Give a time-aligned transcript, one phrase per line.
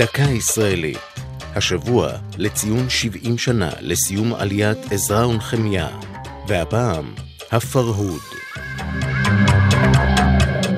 [0.00, 0.98] דקה ישראלית.
[1.56, 5.88] השבוע לציון 70 שנה לסיום עליית עזרא ונחמיה,
[6.48, 7.14] והפעם
[7.52, 8.20] הפרהוד.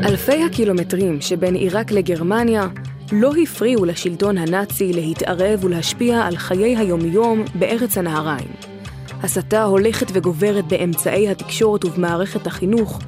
[0.05, 2.69] אלפי הקילומטרים שבין עיראק לגרמניה
[3.13, 8.53] לא הפריעו לשלטון הנאצי להתערב ולהשפיע על חיי היומיום בארץ הנהריים.
[9.23, 12.99] הסתה הולכת וגוברת באמצעי התקשורת ובמערכת החינוך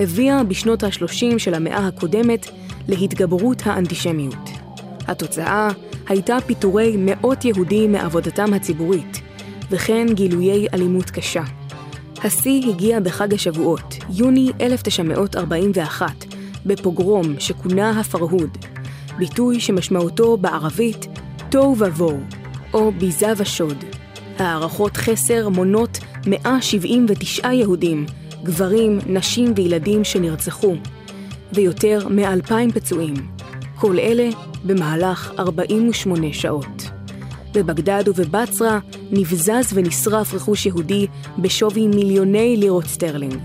[0.00, 2.46] הביאה בשנות ה-30 של המאה הקודמת
[2.88, 4.57] להתגברות האנטישמיות.
[5.08, 5.68] התוצאה
[6.08, 9.20] הייתה פיטורי מאות יהודים מעבודתם הציבורית,
[9.70, 11.42] וכן גילויי אלימות קשה.
[12.24, 16.24] השיא הגיע בחג השבועות, יוני 1941,
[16.66, 18.58] בפוגרום שכונה הפרהוד,
[19.18, 21.06] ביטוי שמשמעותו בערבית
[21.50, 22.20] תוהו ובוהו,
[22.74, 23.84] או ביזה ושוד.
[24.38, 28.06] הערכות חסר מונות 179 יהודים,
[28.42, 30.74] גברים, נשים וילדים שנרצחו,
[31.52, 33.14] ויותר מאלפיים פצועים.
[33.80, 34.28] כל אלה
[34.64, 36.90] במהלך 48 שעות.
[37.54, 38.78] בבגדד ובבצרה
[39.10, 41.06] נבזז ונשרף רכוש יהודי
[41.38, 43.38] בשווי מיליוני לירות סטרלינג.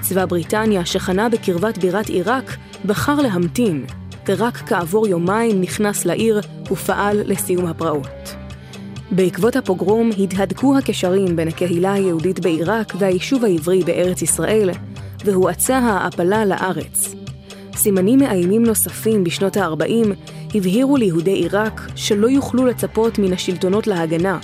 [0.00, 3.84] צבא בריטניה, שחנה בקרבת בירת עיראק, בחר להמתין,
[4.28, 8.34] ורק כעבור יומיים נכנס לעיר ופעל לסיום הפרעות.
[9.10, 14.70] בעקבות הפוגרום התהדקו הקשרים בין הקהילה היהודית בעיראק והיישוב העברי בארץ ישראל,
[15.24, 17.23] והואצה ההעפלה לארץ.
[17.84, 20.08] סימנים מאיימים נוספים בשנות ה-40
[20.54, 24.38] הבהירו ליהודי עיראק שלא יוכלו לצפות מן השלטונות להגנה.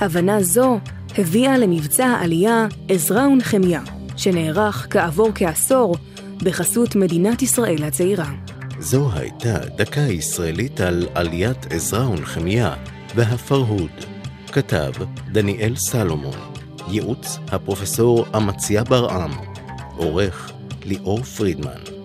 [0.00, 0.78] הבנה זו
[1.18, 3.80] הביאה למבצע העלייה עזרא ונחמיה,
[4.16, 5.96] שנערך כעבור כעשור
[6.42, 8.30] בחסות מדינת ישראל הצעירה.
[8.78, 12.74] זו הייתה דקה ישראלית על עליית עזרא ונחמיה
[13.14, 13.90] והפרהוד.
[14.52, 14.92] כתב
[15.32, 16.38] דניאל סלומון.
[16.88, 19.32] ייעוץ הפרופסור אמציה ברעם.
[19.96, 20.52] עורך
[20.84, 21.95] ליאור פרידמן.